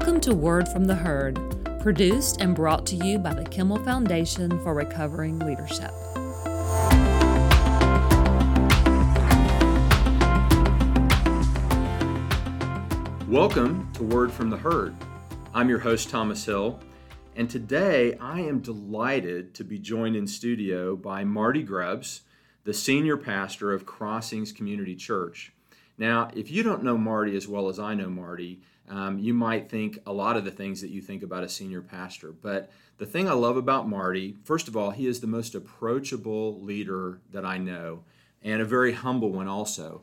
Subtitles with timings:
[0.00, 1.38] Welcome to Word from the Herd,
[1.82, 5.90] produced and brought to you by the Kimmel Foundation for Recovering Leadership.
[13.28, 14.96] Welcome to Word from the Herd.
[15.52, 16.80] I'm your host, Thomas Hill,
[17.36, 22.22] and today I am delighted to be joined in studio by Marty Grubbs,
[22.64, 25.52] the senior pastor of Crossings Community Church.
[25.98, 29.70] Now, if you don't know Marty as well as I know Marty, um, you might
[29.70, 32.32] think a lot of the things that you think about a senior pastor.
[32.32, 36.60] But the thing I love about Marty, first of all, he is the most approachable
[36.60, 38.02] leader that I know,
[38.42, 40.02] and a very humble one also.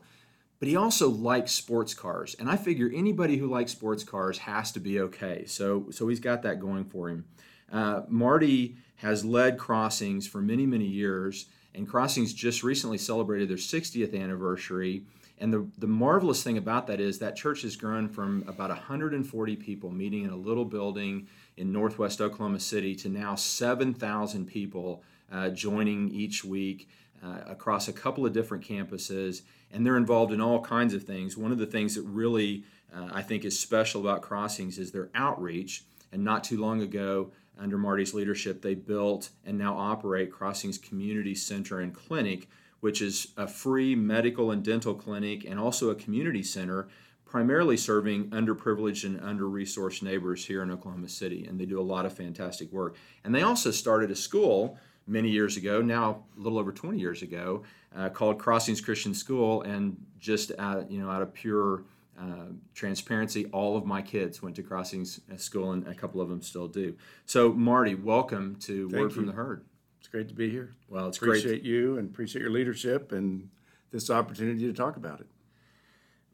[0.58, 4.72] But he also likes sports cars, and I figure anybody who likes sports cars has
[4.72, 5.44] to be okay.
[5.46, 7.26] So, so he's got that going for him.
[7.70, 11.46] Uh, Marty has led Crossings for many, many years,
[11.78, 15.04] and Crossings just recently celebrated their 60th anniversary.
[15.38, 19.56] And the, the marvelous thing about that is that church has grown from about 140
[19.56, 25.50] people meeting in a little building in northwest Oklahoma City to now 7,000 people uh,
[25.50, 26.88] joining each week
[27.24, 29.42] uh, across a couple of different campuses.
[29.72, 31.36] And they're involved in all kinds of things.
[31.36, 35.10] One of the things that really uh, I think is special about Crossings is their
[35.14, 35.84] outreach.
[36.10, 41.34] And not too long ago, under Marty's leadership, they built and now operate Crossings Community
[41.34, 42.48] Center and Clinic,
[42.80, 46.88] which is a free medical and dental clinic and also a community center
[47.28, 52.06] primarily serving underprivileged and under-resourced neighbors here in Oklahoma City, and they do a lot
[52.06, 52.96] of fantastic work.
[53.22, 57.22] And they also started a school many years ago, now a little over 20 years
[57.22, 57.64] ago,
[57.94, 61.84] uh, called Crossings Christian School, and just out, you know out of pure
[62.20, 66.42] uh, transparency, all of my kids went to Crossings School, and a couple of them
[66.42, 66.96] still do.
[67.26, 69.16] So, Marty, welcome to Thank Word you.
[69.16, 69.64] from the Herd.
[70.00, 70.74] It's great to be here.
[70.88, 71.38] Well, it's great.
[71.38, 71.64] appreciate great.
[71.64, 73.50] you and appreciate your leadership and
[73.90, 75.26] this opportunity to talk about it.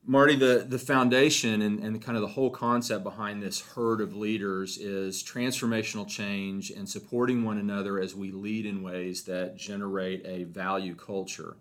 [0.07, 4.15] Marty, the, the foundation and, and kind of the whole concept behind this herd of
[4.15, 10.25] leaders is transformational change and supporting one another as we lead in ways that generate
[10.27, 11.57] a value culture.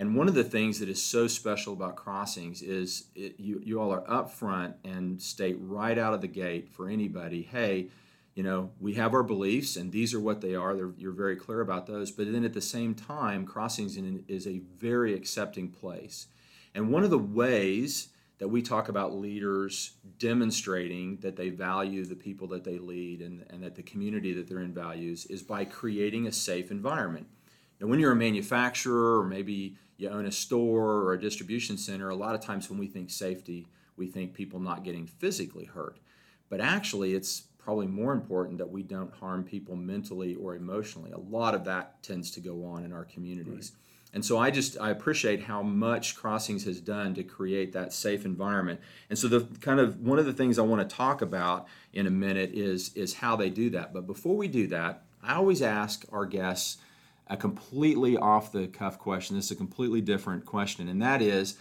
[0.00, 3.78] And one of the things that is so special about Crossings is it, you, you
[3.78, 7.88] all are upfront and state right out of the gate for anybody, hey,
[8.34, 10.74] you know, we have our beliefs and these are what they are.
[10.74, 12.10] They're, you're very clear about those.
[12.10, 16.28] But then at the same time, Crossings in, is a very accepting place.
[16.74, 22.16] And one of the ways that we talk about leaders demonstrating that they value the
[22.16, 25.66] people that they lead and, and that the community that they're in values is by
[25.66, 27.26] creating a safe environment.
[27.80, 32.08] Now, when you're a manufacturer or maybe you own a store or a distribution center,
[32.08, 33.66] a lot of times when we think safety,
[33.96, 35.98] we think people not getting physically hurt.
[36.48, 41.12] But actually, it's probably more important that we don't harm people mentally or emotionally.
[41.12, 43.72] A lot of that tends to go on in our communities.
[43.72, 43.80] Right.
[44.12, 48.24] And so I just I appreciate how much Crossings has done to create that safe
[48.24, 48.80] environment.
[49.08, 52.06] And so the kind of one of the things I want to talk about in
[52.06, 53.92] a minute is is how they do that.
[53.92, 56.78] But before we do that, I always ask our guests
[57.30, 59.36] a completely off the cuff question.
[59.36, 61.56] This is a completely different question, and that is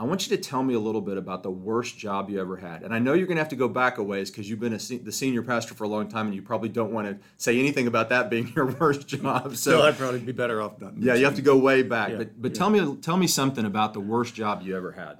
[0.00, 2.56] I want you to tell me a little bit about the worst job you ever
[2.56, 2.84] had.
[2.84, 4.74] And I know you're going to have to go back a ways because you've been
[4.74, 7.58] a, the senior pastor for a long time and you probably don't want to say
[7.58, 9.56] anything about that being your worst job.
[9.56, 10.96] So I'd probably be better off not.
[10.98, 12.10] Yeah, you have to go way back.
[12.10, 12.58] Yeah, but but yeah.
[12.58, 15.18] tell me tell me something about the worst job you ever had.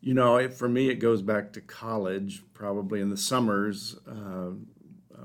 [0.00, 2.42] You know, it, for me, it goes back to college.
[2.54, 4.50] Probably in the summers, uh,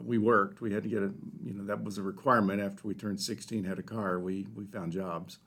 [0.08, 0.62] we worked.
[0.62, 1.12] We had to get a
[1.44, 4.20] you know that was a requirement after we turned 16, had a car.
[4.20, 5.40] We we found jobs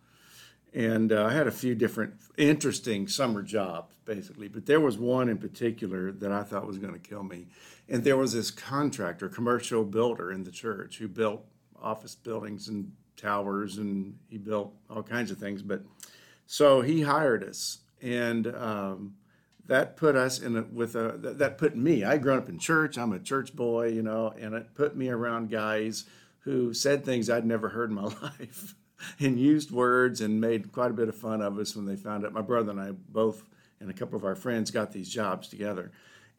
[0.73, 4.49] and uh, I had a few different interesting summer jobs, basically.
[4.49, 7.47] But there was one in particular that I thought was going to kill me.
[7.89, 11.45] And there was this contractor, commercial builder in the church who built
[11.81, 15.63] office buildings and towers, and he built all kinds of things.
[15.63, 15.83] But
[16.47, 19.15] so he hired us, and um,
[19.71, 22.03] that put us in a, with a that put me.
[22.03, 22.99] I grew up in church.
[22.99, 26.07] I'm a church boy, you know, and it put me around guys
[26.41, 28.75] who said things I'd never heard in my life
[29.21, 32.27] and used words and made quite a bit of fun of us when they found
[32.27, 32.33] out.
[32.33, 33.45] My brother and I both,
[33.79, 35.93] and a couple of our friends, got these jobs together.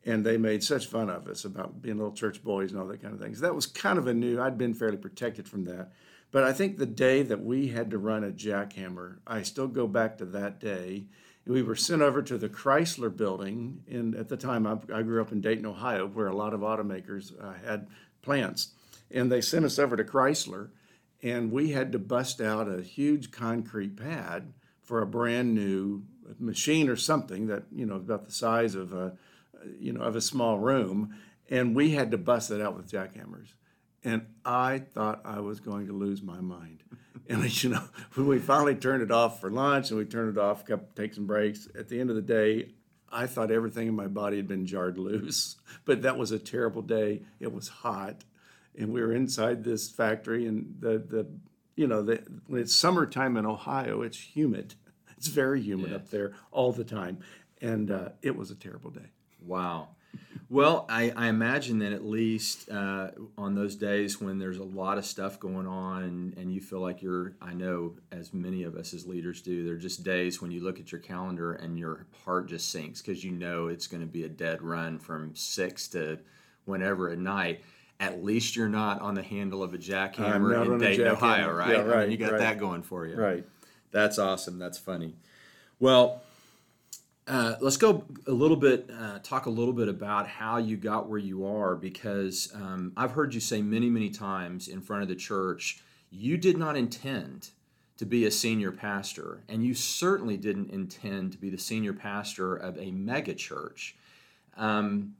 [0.05, 3.01] And they made such fun of us about being little church boys and all that
[3.01, 3.37] kind of things.
[3.37, 5.93] So that was kind of a new, I'd been fairly protected from that.
[6.31, 9.87] But I think the day that we had to run a jackhammer, I still go
[9.87, 11.05] back to that day.
[11.47, 13.83] We were sent over to the Chrysler building.
[13.89, 16.61] And at the time, I, I grew up in Dayton, Ohio, where a lot of
[16.61, 17.87] automakers uh, had
[18.21, 18.69] plants.
[19.09, 20.69] And they sent us over to Chrysler
[21.23, 26.03] and we had to bust out a huge concrete pad for a brand new
[26.39, 29.13] machine or something that you know about the size of a
[29.79, 31.13] you know of a small room
[31.49, 33.53] and we had to bust it out with jackhammers
[34.03, 36.83] and i thought i was going to lose my mind
[37.43, 37.83] and you know
[38.13, 41.13] when we finally turned it off for lunch and we turned it off kept take
[41.13, 42.67] some breaks at the end of the day
[43.11, 45.57] I thought everything in my body had been jarred loose.
[45.83, 47.23] But that was a terrible day.
[47.39, 48.23] It was hot,
[48.77, 51.27] and we were inside this factory, and the the
[51.75, 54.75] you know the, when it's summertime in Ohio, it's humid.
[55.17, 57.19] It's very humid up there all the time,
[57.61, 59.09] and uh, it was a terrible day.
[59.43, 59.89] Wow.
[60.51, 64.97] Well, I, I imagine that at least uh, on those days when there's a lot
[64.97, 68.75] of stuff going on and, and you feel like you're, I know as many of
[68.75, 71.79] us as leaders do, there are just days when you look at your calendar and
[71.79, 75.33] your heart just sinks because you know it's going to be a dead run from
[75.37, 76.19] six to
[76.65, 77.63] whenever at night.
[78.01, 81.77] At least you're not on the handle of a jackhammer in Dayton, Ohio, right?
[81.77, 82.39] Yeah, I mean, you got right.
[82.39, 83.15] that going for you.
[83.15, 83.45] Right.
[83.91, 84.59] That's awesome.
[84.59, 85.15] That's funny.
[85.79, 86.21] Well,
[87.27, 91.07] uh, let's go a little bit, uh, talk a little bit about how you got
[91.07, 95.09] where you are, because um, I've heard you say many, many times in front of
[95.09, 97.51] the church, you did not intend
[97.97, 102.55] to be a senior pastor, and you certainly didn't intend to be the senior pastor
[102.55, 103.95] of a mega church.
[104.57, 105.15] Um,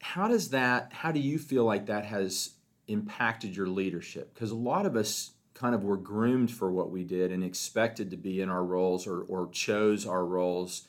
[0.00, 2.50] how does that, how do you feel like that has
[2.88, 4.34] impacted your leadership?
[4.34, 8.10] Because a lot of us kind of were groomed for what we did and expected
[8.10, 10.88] to be in our roles or, or chose our roles,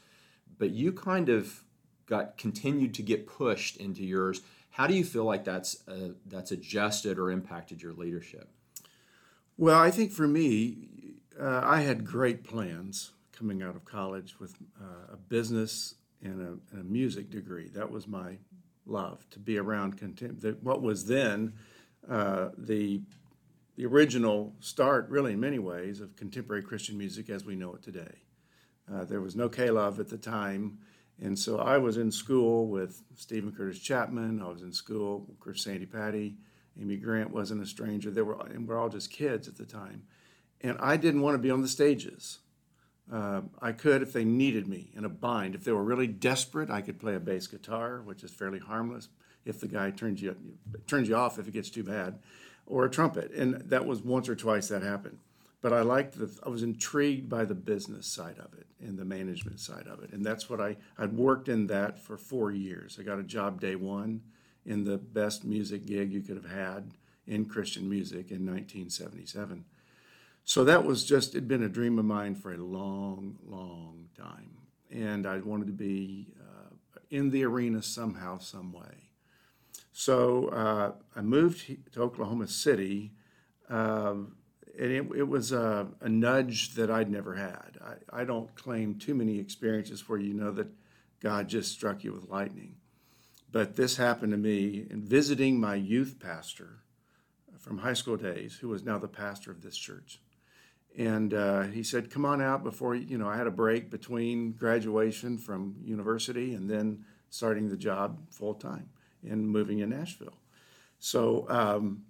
[0.57, 1.63] but you kind of
[2.06, 4.42] got continued to get pushed into yours.
[4.71, 8.50] How do you feel like that's uh, that's adjusted or impacted your leadership?
[9.57, 10.89] Well, I think for me,
[11.39, 16.75] uh, I had great plans coming out of college with uh, a business and a,
[16.75, 17.69] and a music degree.
[17.69, 18.38] That was my
[18.86, 21.54] love to be around contem- the, what was then
[22.10, 23.01] uh, the
[23.75, 27.81] the original start, really in many ways, of contemporary Christian music as we know it
[27.81, 28.22] today.
[28.92, 30.80] Uh, there was no K-Love at the time,
[31.22, 34.42] and so I was in school with Steven Curtis Chapman.
[34.42, 36.38] I was in school with Chris Sandi Patty.
[36.80, 38.12] Amy Grant wasn't a stranger.
[38.12, 40.04] They were, and we're all just kids at the time.
[40.62, 42.40] And I didn't want to be on the stages.
[43.12, 45.56] Uh, I could if they needed me in a bind.
[45.56, 49.10] If they were really desperate, I could play a bass guitar, which is fairly harmless.
[49.45, 50.36] If the guy turns you
[50.88, 52.19] turns you off if it gets too bad,
[52.66, 55.19] or a trumpet, and that was once or twice that happened.
[55.62, 56.30] But I liked the.
[56.45, 60.12] I was intrigued by the business side of it and the management side of it,
[60.12, 62.98] and that's what I I'd worked in that for four years.
[63.00, 64.22] I got a job day one
[64.66, 66.94] in the best music gig you could have had
[67.28, 69.66] in Christian music in 1977.
[70.46, 74.51] So that was just, it'd been a dream of mine for a long, long time.
[74.92, 79.10] And I wanted to be uh, in the arena somehow, some way.
[79.94, 83.12] So uh, I moved to Oklahoma City,
[83.69, 84.36] um,
[84.78, 87.78] and it, it was a, a nudge that I'd never had.
[88.12, 90.68] I, I don't claim too many experiences where you know that
[91.19, 92.78] God just struck you with lightning.
[93.51, 96.80] But this happened to me in visiting my youth pastor
[97.60, 100.19] from high school days, who was now the pastor of this church.
[100.98, 104.54] And uh, he said, Come on out before, you know, I had a break between
[104.54, 108.89] graduation from university and then starting the job full time
[109.30, 110.38] and moving in Nashville.
[111.00, 112.04] So um,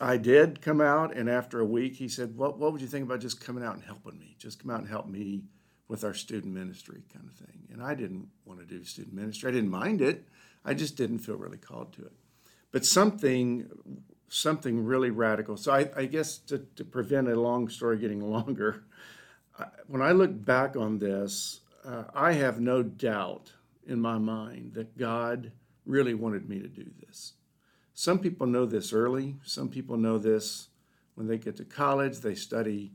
[0.00, 3.04] I did come out, and after a week, he said, what, what would you think
[3.04, 4.36] about just coming out and helping me?
[4.38, 5.42] Just come out and help me
[5.88, 7.68] with our student ministry kind of thing.
[7.72, 9.48] And I didn't want to do student ministry.
[9.48, 10.26] I didn't mind it.
[10.64, 12.12] I just didn't feel really called to it.
[12.72, 13.70] But something
[14.28, 15.56] something really radical.
[15.56, 18.84] So I, I guess to, to prevent a long story getting longer,
[19.58, 23.52] I- when I look back on this, uh, I have no doubt
[23.86, 25.52] in my mind that God
[25.86, 27.34] really wanted me to do this.
[27.94, 29.36] Some people know this early.
[29.44, 30.68] Some people know this
[31.14, 32.18] when they get to college.
[32.18, 32.92] They study,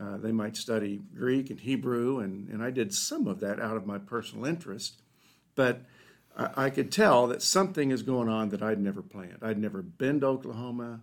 [0.00, 3.76] uh, they might study Greek and Hebrew, and, and I did some of that out
[3.76, 5.02] of my personal interest.
[5.56, 5.80] But
[6.36, 9.38] I, I could tell that something is going on that I'd never planned.
[9.42, 11.00] I'd never been to Oklahoma.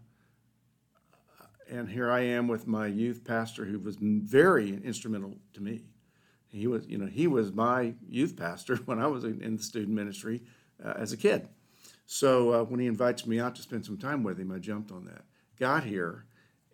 [1.69, 5.83] And here I am with my youth pastor who was very instrumental to me.
[6.48, 9.63] He was, you know, he was my youth pastor when I was in in the
[9.63, 10.41] student ministry
[10.83, 11.47] uh, as a kid.
[12.05, 14.91] So uh, when he invites me out to spend some time with him, I jumped
[14.91, 15.23] on that.
[15.59, 16.25] Got here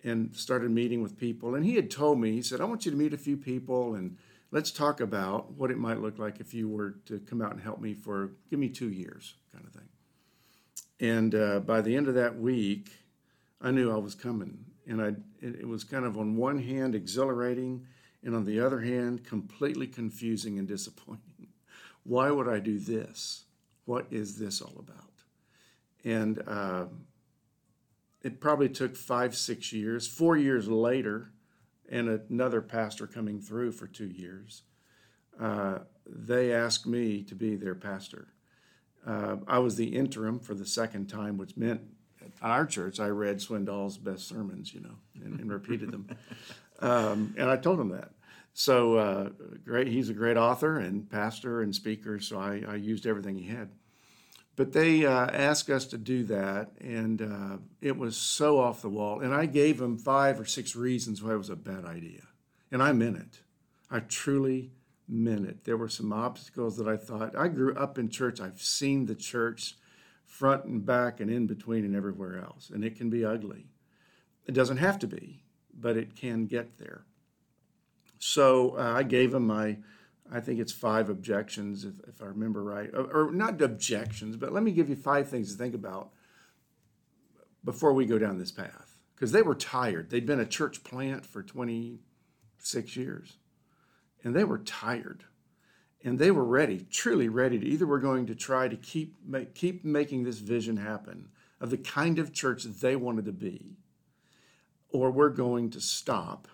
[0.04, 1.56] and started meeting with people.
[1.56, 3.96] And he had told me, he said, I want you to meet a few people
[3.96, 4.18] and
[4.52, 7.62] let's talk about what it might look like if you were to come out and
[7.62, 9.90] help me for, give me two years kind of thing.
[11.00, 12.92] And uh, by the end of that week,
[13.62, 14.66] I knew I was coming.
[14.88, 15.08] And I,
[15.42, 17.86] it, it was kind of on one hand exhilarating,
[18.24, 21.50] and on the other hand, completely confusing and disappointing.
[22.04, 23.44] Why would I do this?
[23.88, 25.14] What is this all about?
[26.04, 26.86] And uh,
[28.22, 30.06] it probably took five, six years.
[30.06, 31.32] Four years later,
[31.88, 34.64] and another pastor coming through for two years,
[35.40, 38.28] uh, they asked me to be their pastor.
[39.06, 41.80] Uh, I was the interim for the second time, which meant
[42.22, 46.08] at our church I read Swindoll's best sermons, you know, and, and repeated them.
[46.80, 48.12] Um, and I told them that.
[48.60, 49.30] So uh,
[49.66, 52.20] great, he's a great author and pastor and speaker.
[52.20, 53.70] So I, I used everything he had.
[54.56, 58.90] But they uh, asked us to do that, and uh, it was so off the
[58.90, 59.20] wall.
[59.20, 62.24] And I gave them five or six reasons why it was a bad idea,
[62.72, 63.42] and I meant it.
[63.92, 64.72] I truly
[65.08, 65.64] meant it.
[65.64, 67.38] There were some obstacles that I thought.
[67.38, 68.42] I grew up in church.
[68.42, 69.76] I've seen the church
[70.26, 73.68] front and back and in between and everywhere else, and it can be ugly.
[74.48, 75.44] It doesn't have to be,
[75.80, 77.06] but it can get there.
[78.20, 79.78] So uh, I gave them my
[80.32, 84.52] I think it's five objections, if, if I remember right, or, or, not objections, but
[84.52, 86.10] let me give you five things to think about
[87.64, 88.98] before we go down this path.
[89.16, 90.10] Because they were tired.
[90.10, 93.38] They'd been a church plant for 26 years,
[94.24, 95.24] and they were tired.
[96.04, 99.56] And they were ready, truly ready to either we're going to try to keep, make,
[99.56, 103.78] keep making this vision happen of the kind of church they wanted to be,
[104.90, 106.48] or we're going to stop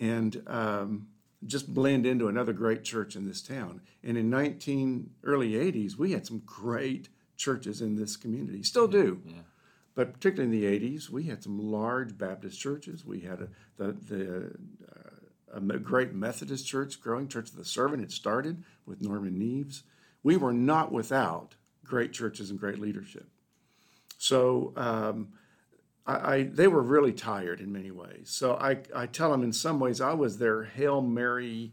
[0.00, 1.08] and um,
[1.46, 3.80] just blend into another great church in this town.
[4.02, 8.62] And in 19 early 80s, we had some great churches in this community.
[8.62, 9.20] Still do.
[9.26, 9.32] Yeah.
[9.94, 13.04] But particularly in the 80s, we had some large Baptist churches.
[13.04, 14.52] We had a, the, the
[14.90, 19.82] uh, a great Methodist church, growing Church of the Servant It started with Norman Neaves.
[20.22, 23.28] We were not without great churches and great leadership.
[24.18, 25.28] So um,
[26.06, 28.26] I, I, they were really tired in many ways.
[28.30, 31.72] So I, I tell them in some ways I was their Hail Mary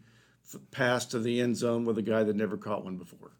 [0.71, 3.31] pass to the end zone with a guy that never caught one before.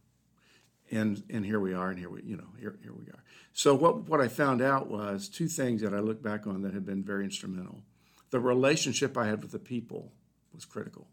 [0.91, 3.24] And, and here we are, and here we, you know, here, here we are.
[3.53, 6.74] So what, what I found out was two things that I look back on that
[6.74, 7.83] have been very instrumental.
[8.29, 10.12] The relationship I had with the people
[10.53, 11.07] was critical.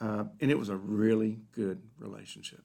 [0.00, 2.62] Uh, and it was a really good relationship.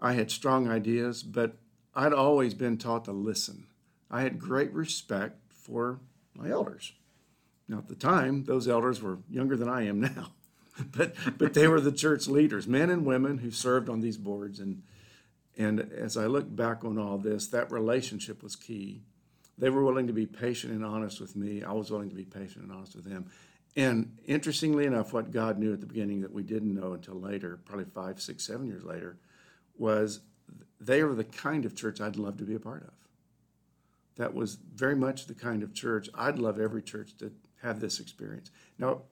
[0.00, 1.56] I had strong ideas, but
[1.94, 3.66] I'd always been taught to listen
[4.10, 6.00] I had great respect for
[6.34, 6.92] my elders.
[7.68, 10.32] Now, at the time, those elders were younger than I am now,
[10.96, 14.60] but but they were the church leaders, men and women who served on these boards.
[14.60, 14.82] And
[15.56, 19.02] and as I look back on all this, that relationship was key.
[19.56, 21.62] They were willing to be patient and honest with me.
[21.62, 23.30] I was willing to be patient and honest with them.
[23.76, 27.60] And interestingly enough, what God knew at the beginning that we didn't know until later,
[27.64, 29.16] probably five, six, seven years later,
[29.76, 30.20] was
[30.80, 33.03] they were the kind of church I'd love to be a part of
[34.16, 38.00] that was very much the kind of church I'd love every church to have this
[38.00, 38.50] experience.
[38.78, 39.02] Now,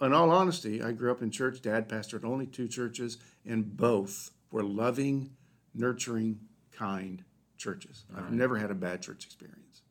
[0.00, 1.60] in all honesty, I grew up in church.
[1.62, 5.30] Dad pastored only two churches, and both were loving,
[5.74, 6.40] nurturing,
[6.72, 7.22] kind
[7.56, 8.04] churches.
[8.16, 9.82] I've never had a bad church experience.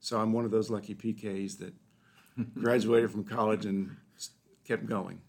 [0.00, 1.74] So I'm one of those lucky PKs that
[2.54, 3.96] graduated from college and
[4.66, 5.20] kept going.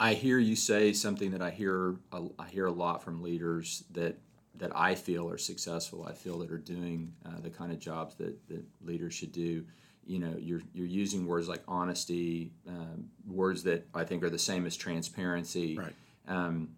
[0.00, 4.18] I hear you say something that I hear I hear a lot from leaders that
[4.56, 8.16] that I feel are successful, I feel that are doing uh, the kind of jobs
[8.16, 9.64] that, that leaders should do.
[10.04, 14.38] You know, you're, you're using words like honesty, um, words that I think are the
[14.38, 15.94] same as transparency, right.
[16.26, 16.70] um,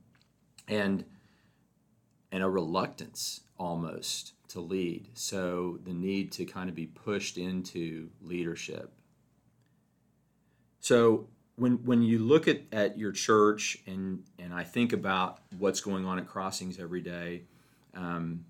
[0.68, 1.04] and
[2.32, 5.08] and a reluctance almost to lead.
[5.14, 8.92] So the need to kind of be pushed into leadership.
[10.80, 15.80] So when when you look at, at your church and and I think about what's
[15.80, 17.42] going on at Crossings every day,
[17.94, 18.44] um,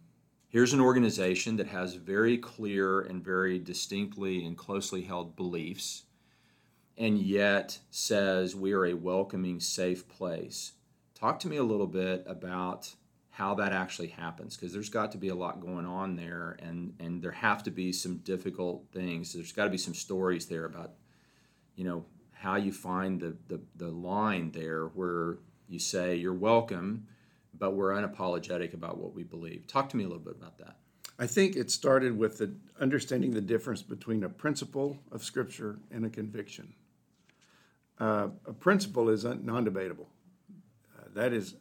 [0.48, 6.04] here's an organization that has very clear and very distinctly and closely held beliefs,
[6.96, 10.72] and yet says we are a welcoming, safe place.
[11.14, 12.94] Talk to me a little bit about
[13.30, 16.92] how that actually happens because there's got to be a lot going on there and
[16.98, 20.66] and there have to be some difficult things there's got to be some stories there
[20.66, 20.92] about
[21.74, 27.06] you know how you find the the, the line there where you say you're welcome
[27.60, 29.66] but we're unapologetic about what we believe.
[29.68, 30.78] Talk to me a little bit about that.
[31.18, 32.50] I think it started with the
[32.80, 36.72] understanding the difference between a principle of Scripture and a conviction.
[37.98, 40.08] Uh, a principle is non debatable.
[40.98, 41.56] Uh, that is,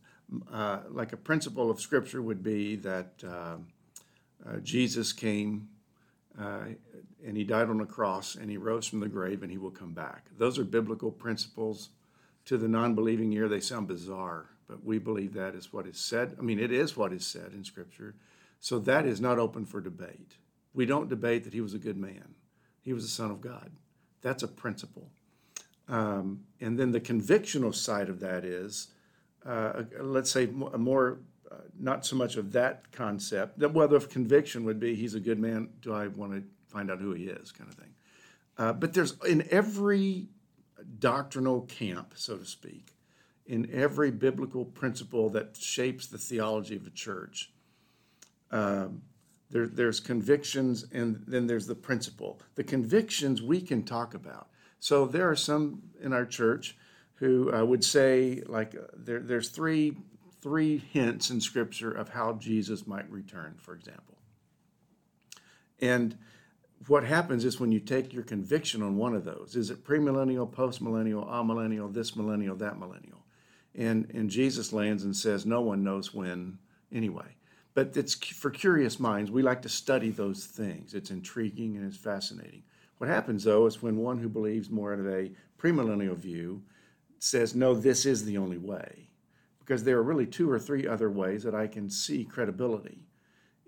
[0.52, 3.58] uh, like a principle of Scripture would be that uh,
[4.48, 5.68] uh, Jesus came
[6.40, 6.60] uh,
[7.26, 9.72] and he died on a cross and he rose from the grave and he will
[9.72, 10.28] come back.
[10.38, 11.90] Those are biblical principles.
[12.46, 15.98] To the non believing ear, they sound bizarre but we believe that is what is
[15.98, 16.36] said.
[16.38, 18.14] I mean, it is what is said in Scripture.
[18.60, 20.36] So that is not open for debate.
[20.74, 22.36] We don't debate that he was a good man,
[22.82, 23.72] he was a son of God.
[24.22, 25.10] That's a principle.
[25.88, 28.90] Um, and then the convictional side of that is,
[29.44, 31.18] uh, let's say, a more,
[31.50, 35.20] uh, not so much of that concept, that whether if conviction would be he's a
[35.20, 37.96] good man, do I want to find out who he is, kind of thing.
[38.58, 40.28] Uh, but there's in every
[41.00, 42.94] doctrinal camp, so to speak,
[43.50, 47.52] in every biblical principle that shapes the theology of a church.
[48.52, 49.02] Um,
[49.50, 52.40] there, there's convictions and then there's the principle.
[52.54, 54.50] The convictions we can talk about.
[54.80, 56.78] So there are some in our church
[57.16, 59.98] who uh, would say, like, uh, there, there's three
[60.42, 64.18] three hints in Scripture of how Jesus might return, for example.
[65.82, 66.18] And
[66.88, 70.50] what happens is when you take your conviction on one of those, is it premillennial,
[70.50, 73.19] postmillennial, amillennial, this millennial, that millennial?
[73.76, 76.58] And, and Jesus lands and says, no one knows when
[76.92, 77.36] anyway.
[77.76, 79.32] But it's for curious minds.
[79.32, 80.94] We like to study those things.
[80.94, 82.64] It's intriguing and it's fascinating.
[82.98, 86.62] What happens though is when one who believes more of a premillennial view
[87.20, 89.10] says, no, this is the only way,
[89.60, 93.06] because there are really two or three other ways that I can see credibility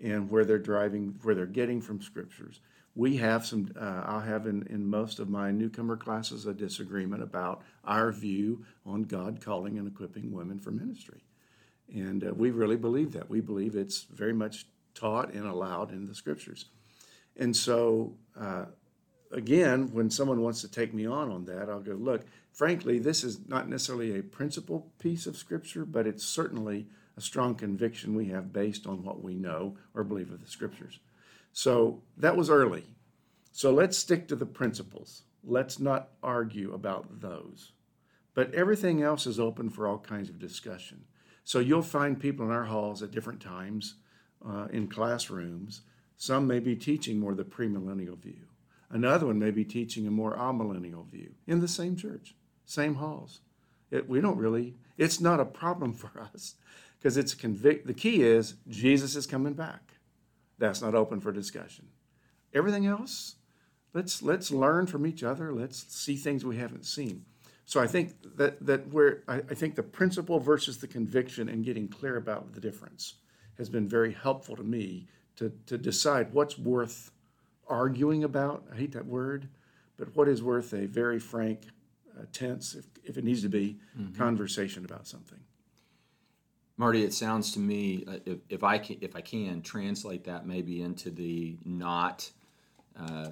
[0.00, 2.60] in where they're driving, where they're getting from scriptures.
[2.94, 7.22] We have some, uh, I'll have in, in most of my newcomer classes a disagreement
[7.22, 11.22] about our view on God calling and equipping women for ministry.
[11.94, 13.30] And uh, we really believe that.
[13.30, 16.66] We believe it's very much taught and allowed in the scriptures.
[17.36, 18.66] And so, uh,
[19.30, 23.24] again, when someone wants to take me on on that, I'll go, look, frankly, this
[23.24, 28.26] is not necessarily a principal piece of scripture, but it's certainly a strong conviction we
[28.26, 30.98] have based on what we know or believe of the scriptures.
[31.52, 32.84] So that was early.
[33.52, 35.22] So let's stick to the principles.
[35.44, 37.72] Let's not argue about those.
[38.34, 41.04] But everything else is open for all kinds of discussion.
[41.44, 43.96] So you'll find people in our halls at different times
[44.46, 45.82] uh, in classrooms.
[46.16, 48.46] Some may be teaching more the premillennial view.
[48.90, 53.40] Another one may be teaching a more amillennial view in the same church, same halls.
[53.90, 56.54] It, we don't really, it's not a problem for us
[56.98, 57.86] because it's convict.
[57.86, 59.91] The key is Jesus is coming back.
[60.62, 61.88] That's not open for discussion.
[62.54, 63.34] Everything else,
[63.94, 65.52] let's let's learn from each other.
[65.52, 67.24] Let's see things we haven't seen.
[67.64, 71.64] So I think that that where I, I think the principle versus the conviction and
[71.64, 73.14] getting clear about the difference
[73.58, 77.10] has been very helpful to me to to decide what's worth
[77.66, 78.62] arguing about.
[78.72, 79.48] I hate that word,
[79.96, 81.66] but what is worth a very frank,
[82.16, 84.14] uh, tense, if, if it needs to be, mm-hmm.
[84.14, 85.40] conversation about something.
[86.76, 90.46] Marty, it sounds to me uh, if, if I can, if I can translate that
[90.46, 92.30] maybe into the not
[92.98, 93.30] uh,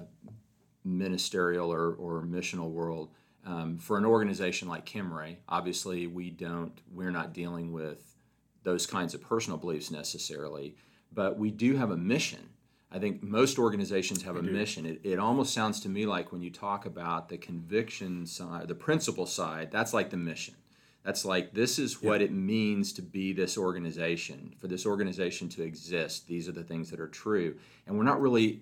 [0.83, 3.09] ministerial or, or missional world.
[3.43, 8.15] Um, for an organization like Kimray, obviously we don't we're not dealing with
[8.63, 10.75] those kinds of personal beliefs necessarily,
[11.11, 12.49] but we do have a mission.
[12.91, 14.85] I think most organizations have a mission.
[14.85, 18.75] It, it almost sounds to me like when you talk about the conviction side, the
[18.75, 20.55] principle side, that's like the mission
[21.03, 22.27] that's like this is what yeah.
[22.27, 26.27] it means to be this organization for this organization to exist.
[26.27, 27.55] These are the things that are true.
[27.87, 28.61] And we're not really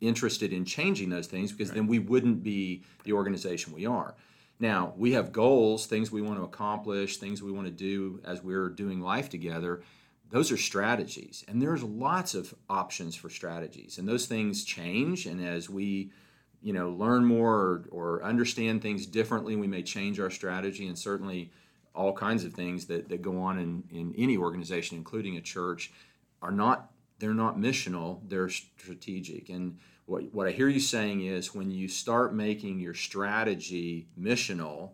[0.00, 1.76] interested in changing those things because right.
[1.76, 4.14] then we wouldn't be the organization we are.
[4.60, 8.42] Now we have goals things we want to accomplish things we want to do as
[8.42, 9.82] we're doing life together.
[10.30, 11.44] Those are strategies.
[11.48, 13.98] And there's lots of options for strategies.
[13.98, 15.26] And those things change.
[15.26, 16.12] And as we
[16.62, 20.86] you know learn more or, or understand things differently we may change our strategy.
[20.86, 21.50] And certainly
[22.00, 25.92] all kinds of things that, that go on in, in any organization, including a church,
[26.40, 29.50] are not they're not missional, they're strategic.
[29.50, 34.92] And what, what I hear you saying is when you start making your strategy missional,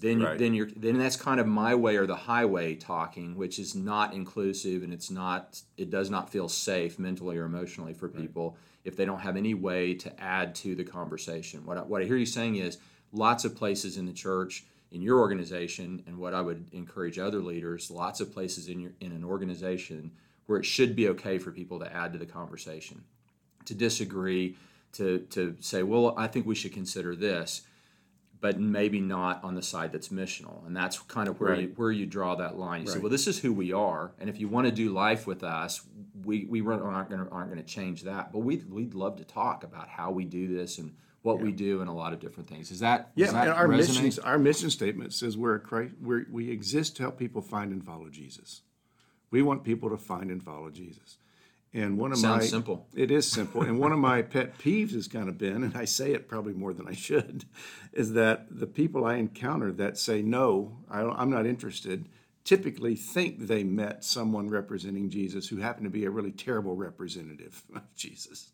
[0.00, 0.38] then right.
[0.38, 4.14] then you're then that's kind of my way or the highway talking, which is not
[4.14, 8.58] inclusive and it's not it does not feel safe mentally or emotionally for people right.
[8.84, 11.66] if they don't have any way to add to the conversation.
[11.66, 12.78] What I, what I hear you saying is
[13.12, 17.40] lots of places in the church in your organization and what I would encourage other
[17.40, 20.12] leaders, lots of places in your in an organization
[20.46, 23.02] where it should be okay for people to add to the conversation,
[23.64, 24.56] to disagree,
[24.92, 27.62] to to say, well, I think we should consider this,
[28.40, 30.64] but maybe not on the side that's missional.
[30.64, 31.62] And that's kind of where right.
[31.62, 32.82] you where you draw that line.
[32.82, 32.94] You right.
[32.94, 35.42] say, well, this is who we are, and if you want to do life with
[35.42, 35.82] us,
[36.24, 38.32] we we aren't going to aren't going to change that.
[38.32, 40.94] But we we'd, we'd love to talk about how we do this and
[41.24, 41.44] what yeah.
[41.44, 42.70] we do and a lot of different things.
[42.70, 43.32] Is that yeah?
[43.32, 47.18] that our mission our mission statement says we're a Christ, we're, we exist to help
[47.18, 48.60] people find and follow Jesus.
[49.30, 51.16] We want people to find and follow Jesus.
[51.72, 52.86] And one of Sounds my simple.
[52.94, 53.62] It is simple.
[53.62, 56.52] and one of my pet peeves has kind of been, and I say it probably
[56.52, 57.46] more than I should,
[57.92, 62.04] is that the people I encounter that say no, I I'm not interested
[62.44, 67.62] typically think they met someone representing Jesus who happened to be a really terrible representative
[67.74, 68.50] of Jesus.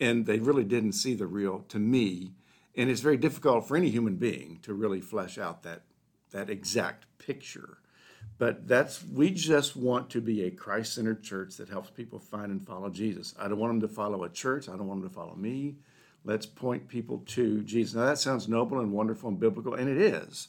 [0.00, 2.32] And they really didn't see the real, to me,
[2.76, 5.82] and it's very difficult for any human being to really flesh out that,
[6.30, 7.78] that exact picture.
[8.38, 12.52] But that's, we just want to be a Christ centered church that helps people find
[12.52, 13.34] and follow Jesus.
[13.38, 15.76] I don't want them to follow a church, I don't want them to follow me.
[16.24, 17.94] Let's point people to Jesus.
[17.94, 20.48] Now, that sounds noble and wonderful and biblical, and it is.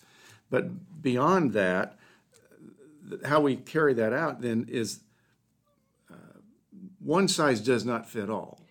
[0.49, 1.97] But beyond that,
[3.25, 5.01] how we carry that out then is
[6.11, 6.39] uh,
[6.99, 8.61] one size does not fit all.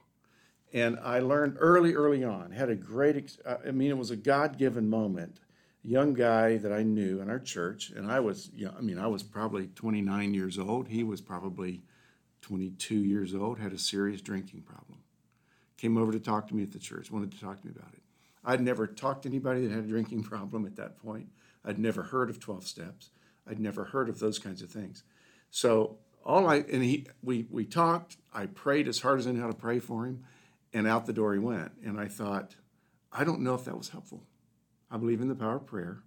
[0.72, 4.16] And I learned early, early on, had a great, uh, I mean, it was a
[4.16, 5.40] God given moment.
[5.84, 8.80] A young guy that I knew in our church, and I was, you know, I
[8.80, 10.88] mean, I was probably 29 years old.
[10.88, 11.82] He was probably
[12.42, 14.98] 22 years old, had a serious drinking problem.
[15.78, 17.92] Came over to talk to me at the church, wanted to talk to me about
[17.92, 18.02] it.
[18.44, 21.28] I'd never talked to anybody that had a drinking problem at that point.
[21.64, 23.10] I'd never heard of 12 steps.
[23.48, 25.04] I'd never heard of those kinds of things.
[25.50, 28.16] So all I and he we we talked.
[28.34, 30.24] I prayed as hard as I knew how to pray for him,
[30.72, 31.72] and out the door he went.
[31.84, 32.56] And I thought,
[33.12, 34.24] I don't know if that was helpful.
[34.90, 36.02] I believe in the power of prayer,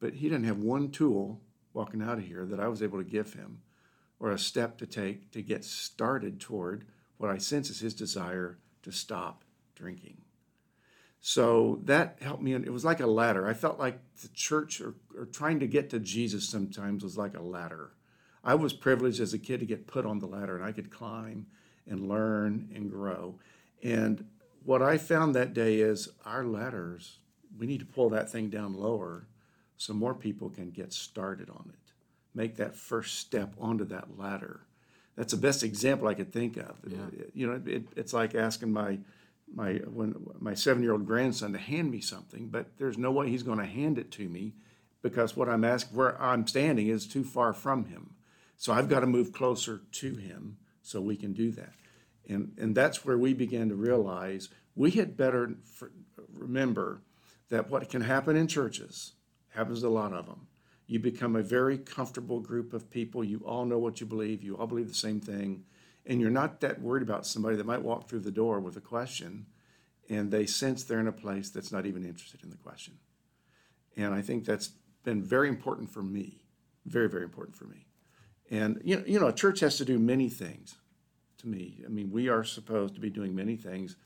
[0.00, 1.40] but he didn't have one tool
[1.72, 3.62] walking out of here that I was able to give him,
[4.20, 8.58] or a step to take to get started toward what I sense is his desire
[8.82, 10.23] to stop drinking.
[11.26, 12.52] So that helped me.
[12.52, 13.48] It was like a ladder.
[13.48, 17.34] I felt like the church or, or trying to get to Jesus sometimes was like
[17.34, 17.92] a ladder.
[18.44, 20.90] I was privileged as a kid to get put on the ladder and I could
[20.90, 21.46] climb
[21.86, 23.38] and learn and grow.
[23.82, 24.26] And
[24.66, 27.20] what I found that day is our ladders,
[27.58, 29.26] we need to pull that thing down lower
[29.78, 31.92] so more people can get started on it.
[32.34, 34.66] Make that first step onto that ladder.
[35.16, 36.76] That's the best example I could think of.
[36.86, 36.98] Yeah.
[37.32, 38.98] You know, it, it's like asking my
[39.54, 43.28] my when my seven year old grandson to hand me something, but there's no way
[43.28, 44.54] he's going to hand it to me
[45.02, 48.14] because what I'm asking where I'm standing is too far from him.
[48.56, 51.74] So I've got to move closer to him so we can do that.
[52.28, 55.92] And and that's where we began to realize we had better for,
[56.32, 57.02] remember
[57.50, 59.12] that what can happen in churches
[59.50, 60.46] happens a lot of them.
[60.86, 63.24] You become a very comfortable group of people.
[63.24, 64.42] You all know what you believe.
[64.42, 65.64] You all believe the same thing
[66.06, 68.80] and you're not that worried about somebody that might walk through the door with a
[68.80, 69.46] question
[70.10, 72.94] and they sense they're in a place that's not even interested in the question.
[73.96, 74.70] And I think that's
[75.02, 76.42] been very important for me,
[76.84, 77.86] very, very important for me.
[78.50, 80.76] And you know, you know, a church has to do many things
[81.38, 81.82] to me.
[81.84, 83.96] I mean, we are supposed to be doing many things.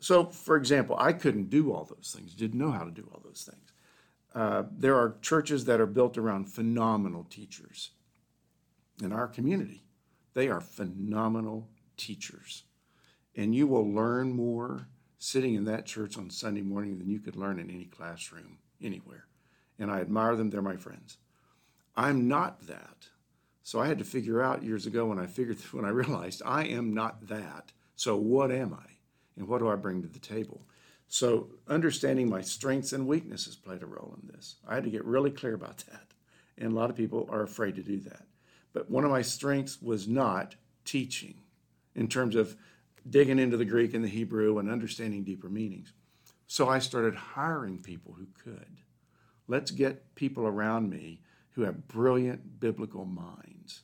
[0.00, 3.20] So, for example, I couldn't do all those things, didn't know how to do all
[3.24, 3.72] those things.
[4.34, 7.90] Uh, there are churches that are built around phenomenal teachers
[9.02, 9.82] in our community.
[10.34, 12.64] They are phenomenal teachers.
[13.36, 17.36] And you will learn more sitting in that church on Sunday morning than you could
[17.36, 19.26] learn in any classroom anywhere.
[19.78, 21.18] And I admire them, they're my friends.
[21.96, 23.08] I'm not that.
[23.62, 26.64] So I had to figure out years ago when I figured when I realized I
[26.64, 27.72] am not that.
[27.96, 28.90] So what am I?
[29.36, 30.62] And what do I bring to the table?
[31.08, 34.56] So understanding my strengths and weaknesses played a role in this.
[34.66, 36.06] I had to get really clear about that.
[36.58, 38.24] And a lot of people are afraid to do that.
[38.72, 41.34] But one of my strengths was not teaching
[41.94, 42.56] in terms of
[43.08, 45.92] digging into the Greek and the Hebrew and understanding deeper meanings.
[46.46, 48.80] So I started hiring people who could.
[49.48, 51.20] Let's get people around me
[51.52, 53.82] who have brilliant biblical minds,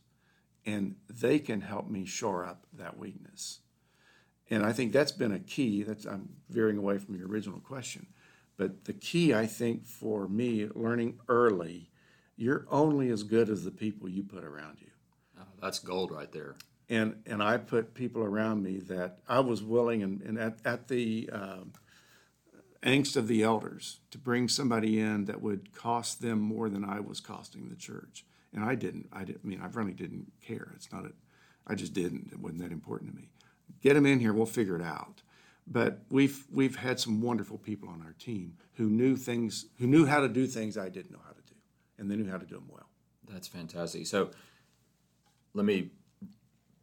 [0.64, 3.60] and they can help me shore up that weakness.
[4.50, 5.82] And I think that's been a key.
[5.82, 8.06] That's I'm veering away from your original question,
[8.56, 11.87] but the key I think for me learning early
[12.38, 14.86] you're only as good as the people you put around you.
[15.38, 16.54] Oh, that's gold right there.
[16.88, 20.88] And and I put people around me that I was willing and, and at, at
[20.88, 21.72] the um,
[22.82, 27.00] angst of the elders to bring somebody in that would cost them more than I
[27.00, 28.24] was costing the church.
[28.54, 29.08] And I didn't.
[29.12, 30.72] I didn't I mean I really didn't care.
[30.76, 31.12] It's not a
[31.66, 32.30] I just didn't.
[32.32, 33.28] It wasn't that important to me.
[33.82, 35.22] Get them in here, we'll figure it out.
[35.66, 40.06] But we've we've had some wonderful people on our team who knew things who knew
[40.06, 41.38] how to do things I didn't know how to
[41.98, 42.88] and they knew how to do them well.
[43.28, 44.06] That's fantastic.
[44.06, 44.30] So
[45.54, 45.90] let me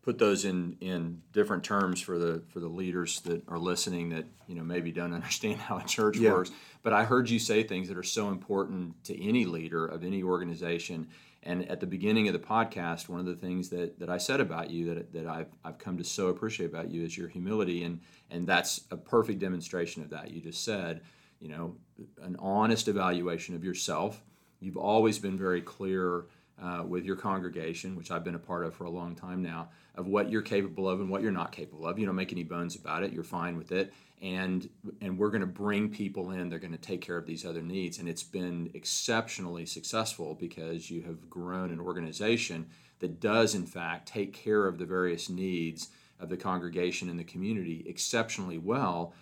[0.06, 4.26] put those in in different terms for the for the leaders that are listening that
[4.48, 6.32] you know maybe don't understand how a church yeah.
[6.32, 6.52] works
[6.84, 10.22] but i heard you say things that are so important to any leader of any
[10.22, 11.08] organization
[11.44, 14.40] and at the beginning of the podcast one of the things that that i said
[14.40, 17.84] about you that that i've, I've come to so appreciate about you is your humility
[17.84, 18.00] and
[18.30, 21.02] and that's a perfect demonstration of that you just said
[21.40, 21.76] you know
[22.22, 24.22] an honest evaluation of yourself
[24.60, 26.26] You've always been very clear
[26.62, 29.70] uh, with your congregation, which I've been a part of for a long time now,
[29.96, 32.00] of what you're capable of and what you're not capable of.
[32.00, 33.12] You don't make any bones about it.
[33.12, 34.70] You're fine with it, and
[35.02, 36.50] and we're going to bring people in.
[36.50, 40.90] They're going to take care of these other needs, and it's been exceptionally successful because
[40.90, 42.68] you have grown an organization
[43.00, 45.90] that does, in fact, take care of the various needs
[46.20, 49.14] of the congregation and the community exceptionally well.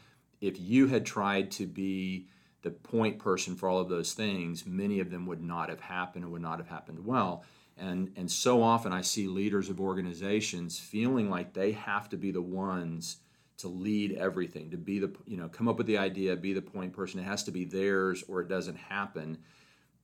[0.41, 2.27] If you had tried to be
[2.63, 6.23] the point person for all of those things, many of them would not have happened
[6.23, 7.43] and would not have happened well.
[7.78, 12.32] And, and so often I see leaders of organizations feeling like they have to be
[12.32, 13.17] the ones
[13.58, 16.62] to lead everything, to be the, you know, come up with the idea, be the
[16.62, 17.19] point person.
[17.19, 19.38] It has to be theirs or it doesn't happen.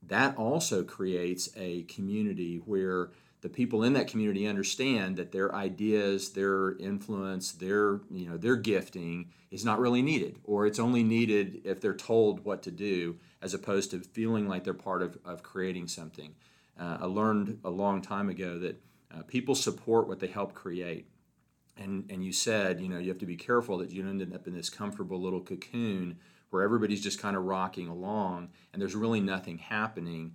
[0.03, 6.31] That also creates a community where the people in that community understand that their ideas,
[6.31, 11.61] their influence, their you know their gifting is not really needed, or it's only needed
[11.63, 15.41] if they're told what to do, as opposed to feeling like they're part of, of
[15.41, 16.35] creating something.
[16.79, 18.81] Uh, I learned a long time ago that
[19.13, 21.07] uh, people support what they help create.
[21.77, 24.35] And, and you said, you know, you have to be careful that you don't end
[24.35, 26.17] up in this comfortable little cocoon
[26.49, 30.33] where everybody's just kind of rocking along and there's really nothing happening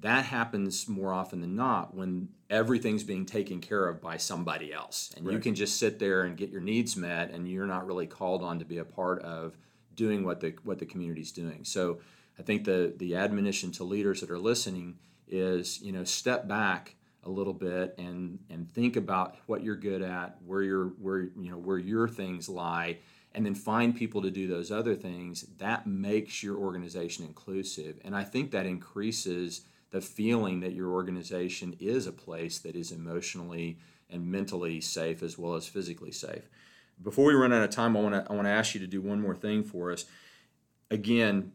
[0.00, 5.12] that happens more often than not when everything's being taken care of by somebody else.
[5.16, 5.34] And right.
[5.34, 8.42] you can just sit there and get your needs met and you're not really called
[8.42, 9.56] on to be a part of
[9.94, 11.64] doing what the what the community's doing.
[11.64, 12.00] So
[12.40, 14.96] i think the the admonition to leaders that are listening
[15.28, 20.02] is you know step back a little bit and and think about what you're good
[20.02, 22.96] at where your where you know where your things lie
[23.34, 28.00] and then find people to do those other things that makes your organization inclusive.
[28.04, 32.92] And i think that increases the feeling that your organization is a place that is
[32.92, 36.48] emotionally and mentally safe as well as physically safe.
[37.02, 38.86] Before we run out of time, I want to I want to ask you to
[38.86, 40.04] do one more thing for us.
[40.90, 41.52] Again,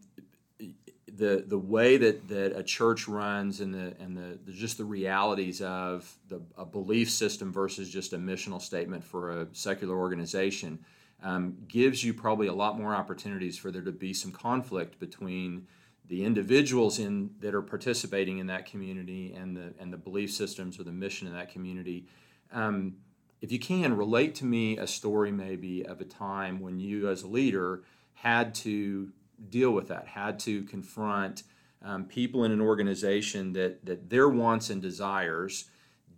[1.07, 4.85] the the way that, that a church runs and the and the, the just the
[4.85, 10.79] realities of the a belief system versus just a missional statement for a secular organization
[11.23, 15.67] um, gives you probably a lot more opportunities for there to be some conflict between
[16.07, 20.79] the individuals in that are participating in that community and the and the belief systems
[20.79, 22.07] or the mission of that community.
[22.51, 22.97] Um,
[23.41, 27.23] if you can relate to me a story maybe of a time when you as
[27.23, 29.11] a leader had to
[29.49, 31.43] deal with that, had to confront
[31.83, 35.65] um, people in an organization that that their wants and desires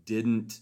[0.06, 0.60] didn't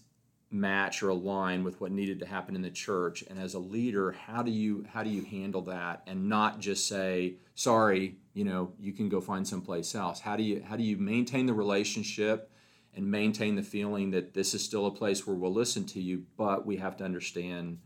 [0.50, 3.24] match or align with what needed to happen in the church.
[3.28, 6.86] And as a leader how do you how do you handle that and not just
[6.86, 10.20] say sorry you know you can go find someplace else.
[10.20, 12.50] How do you how do you maintain the relationship
[12.94, 16.24] and maintain the feeling that this is still a place where we'll listen to you
[16.36, 17.78] but we have to understand?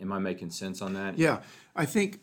[0.00, 1.18] Am i making sense on that?
[1.18, 1.38] Yeah.
[1.74, 2.20] I think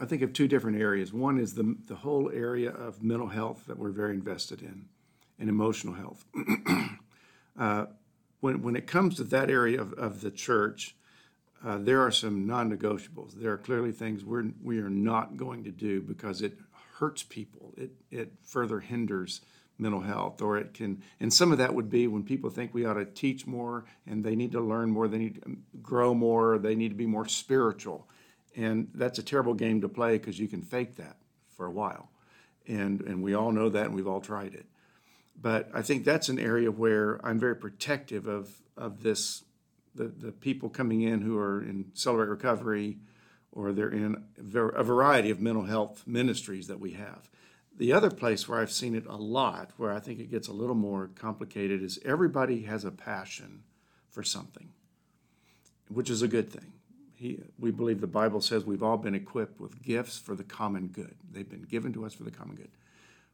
[0.00, 1.12] i think of two different areas.
[1.12, 4.86] One is the the whole area of mental health that we're very invested in
[5.38, 6.24] and emotional health.
[7.54, 7.84] Uh,
[8.42, 10.96] when, when it comes to that area of, of the church,
[11.64, 13.34] uh, there are some non-negotiables.
[13.34, 16.58] There are clearly things we're we are not going to do because it
[16.98, 17.72] hurts people.
[17.76, 19.42] It it further hinders
[19.78, 21.02] mental health, or it can.
[21.20, 24.24] And some of that would be when people think we ought to teach more and
[24.24, 27.28] they need to learn more, they need to grow more, they need to be more
[27.28, 28.08] spiritual,
[28.56, 31.16] and that's a terrible game to play because you can fake that
[31.56, 32.10] for a while,
[32.66, 34.66] and and we all know that, and we've all tried it.
[35.42, 39.42] But I think that's an area where I'm very protective of, of this,
[39.94, 42.98] the, the people coming in who are in Celebrate Recovery
[43.50, 47.28] or they're in a variety of mental health ministries that we have.
[47.76, 50.52] The other place where I've seen it a lot, where I think it gets a
[50.52, 53.64] little more complicated, is everybody has a passion
[54.08, 54.68] for something,
[55.88, 56.72] which is a good thing.
[57.14, 60.88] He, we believe the Bible says we've all been equipped with gifts for the common
[60.88, 61.14] good.
[61.30, 62.70] They've been given to us for the common good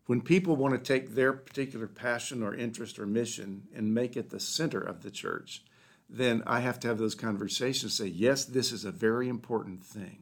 [0.08, 4.30] when people want to take their particular passion or interest or mission and make it
[4.30, 5.62] the center of the church,
[6.08, 10.20] then I have to have those conversations say, yes, this is a very important thing.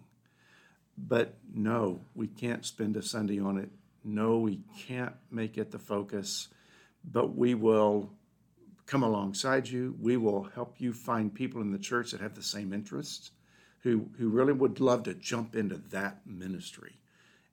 [0.98, 3.70] But no, we can't spend a Sunday on it.
[4.02, 6.48] No, we can't make it the focus.
[7.04, 8.10] But we will
[8.86, 9.94] come alongside you.
[10.00, 13.30] We will help you find people in the church that have the same interests,
[13.84, 16.96] who, who really would love to jump into that ministry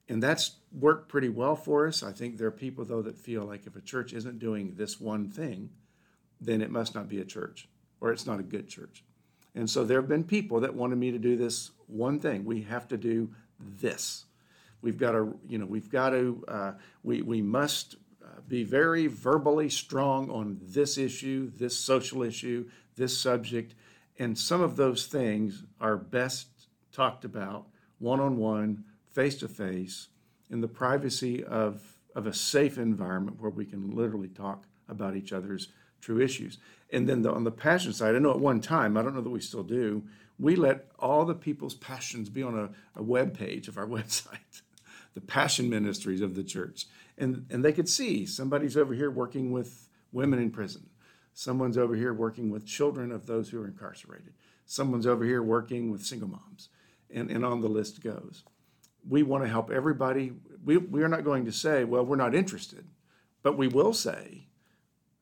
[0.10, 2.04] and that's worked pretty well for us.
[2.04, 5.00] I think there are people, though, that feel like if a church isn't doing this
[5.00, 5.70] one thing,
[6.42, 7.70] then it must not be a church
[8.02, 9.04] or it's not a good church.
[9.56, 12.44] And so there have been people that wanted me to do this one thing.
[12.44, 14.26] We have to do this.
[14.82, 16.72] We've got to, you know, we've got to, uh,
[17.04, 23.18] we, we must uh, be very verbally strong on this issue, this social issue, this
[23.18, 23.76] subject.
[24.20, 26.48] And some of those things are best
[26.92, 27.68] talked about
[28.00, 28.84] one on one
[29.14, 30.10] face to face
[30.50, 31.82] in the privacy of,
[32.16, 35.70] of a safe environment where we can literally talk about each other's
[36.02, 36.58] true issues.
[36.92, 39.22] And then the, on the passion side, I know at one time, I don't know
[39.22, 40.04] that we still do,
[40.40, 44.62] we let all the people's passions be on a, a web page of our website,
[45.14, 46.88] the passion ministries of the church.
[47.18, 50.90] And, and they could see somebody's over here working with women in prison.
[51.34, 54.34] Someone's over here working with children of those who are incarcerated.
[54.66, 56.70] Someone's over here working with single moms.
[57.10, 58.44] And, and on the list goes
[59.08, 60.34] we want to help everybody.
[60.64, 62.86] We, we are not going to say, well, we're not interested,
[63.42, 64.48] but we will say,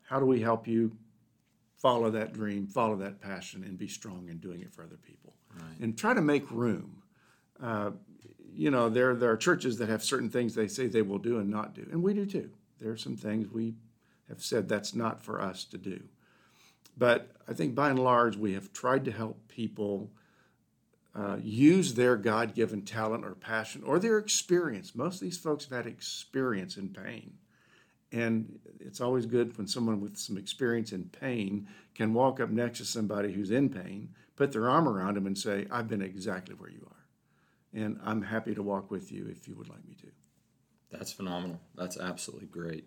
[0.07, 0.97] how do we help you
[1.77, 5.33] follow that dream, follow that passion, and be strong in doing it for other people?
[5.55, 5.79] Right.
[5.79, 7.01] And try to make room.
[7.61, 7.91] Uh,
[8.53, 11.39] you know, there, there are churches that have certain things they say they will do
[11.39, 12.49] and not do, and we do too.
[12.79, 13.75] There are some things we
[14.27, 16.01] have said that's not for us to do.
[16.97, 20.11] But I think by and large, we have tried to help people
[21.13, 24.95] uh, use their God given talent or passion or their experience.
[24.95, 27.33] Most of these folks have had experience in pain.
[28.11, 32.79] And it's always good when someone with some experience in pain can walk up next
[32.79, 36.55] to somebody who's in pain, put their arm around them, and say, I've been exactly
[36.55, 37.81] where you are.
[37.81, 40.07] And I'm happy to walk with you if you would like me to.
[40.91, 41.61] That's phenomenal.
[41.75, 42.85] That's absolutely great.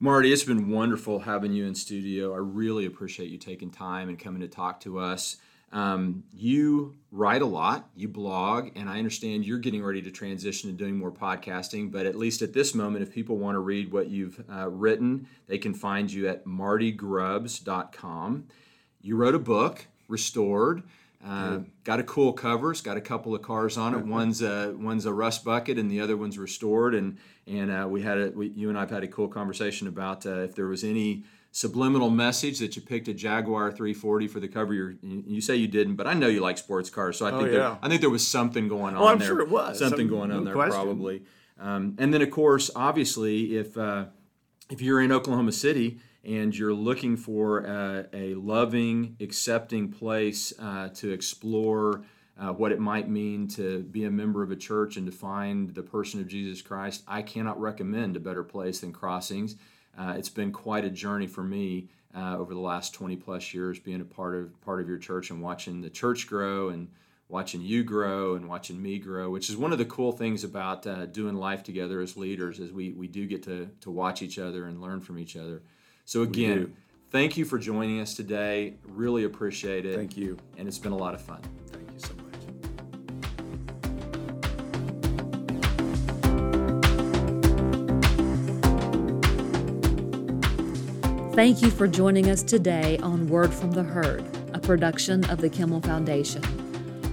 [0.00, 2.34] Marty, it's been wonderful having you in studio.
[2.34, 5.36] I really appreciate you taking time and coming to talk to us.
[5.72, 10.70] Um, you write a lot, you blog, and I understand you're getting ready to transition
[10.70, 11.92] to doing more podcasting.
[11.92, 15.28] But at least at this moment, if people want to read what you've uh, written,
[15.46, 18.46] they can find you at martygrubbs.com.
[19.00, 20.82] You wrote a book, Restored.
[21.24, 22.70] Uh, got a cool cover.
[22.70, 24.06] It's got a couple of cars on it.
[24.06, 26.94] One's a one's a rust bucket, and the other one's restored.
[26.94, 30.24] And and uh, we had a we, you and I've had a cool conversation about
[30.24, 34.48] uh, if there was any subliminal message that you picked a Jaguar 340 for the
[34.48, 34.72] cover.
[34.72, 37.42] you you say you didn't, but I know you like sports cars, so I think
[37.42, 37.50] oh, yeah.
[37.50, 39.28] there, I think there was something going on oh, I'm there.
[39.28, 40.72] sure it was something Some, going on no there question.
[40.72, 41.22] probably.
[41.58, 44.06] Um, and then of course, obviously, if uh,
[44.70, 50.88] if you're in Oklahoma City and you're looking for a, a loving, accepting place uh,
[50.88, 52.02] to explore.
[52.38, 55.74] Uh, what it might mean to be a member of a church and to find
[55.74, 59.56] the person of Jesus Christ, I cannot recommend a better place than Crossings
[59.98, 63.78] uh, it's been quite a journey for me uh, over the last 20 plus years
[63.78, 66.88] being a part of part of your church and watching the church grow and
[67.28, 70.86] watching you grow and watching me grow which is one of the cool things about
[70.86, 74.38] uh, doing life together as leaders is we, we do get to, to watch each
[74.38, 75.62] other and learn from each other.
[76.04, 76.74] So again
[77.10, 78.74] thank you for joining us today.
[78.88, 79.96] Really appreciate it.
[79.96, 80.36] Thank you.
[80.56, 81.40] And it's been a lot of fun
[91.34, 95.48] Thank you for joining us today on Word from the Herd, a production of the
[95.48, 96.42] Kimmel Foundation.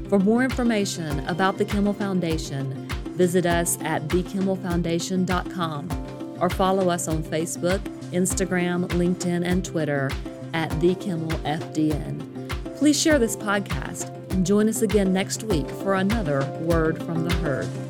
[0.10, 7.21] For more information about the Kimmel Foundation, visit us at thekimmelfoundation.com or follow us on
[7.23, 7.80] Facebook,
[8.12, 10.10] Instagram, LinkedIn, and Twitter
[10.53, 12.75] at thekimmelfdn.
[12.75, 17.36] Please share this podcast and join us again next week for another Word from the
[17.36, 17.87] Herd.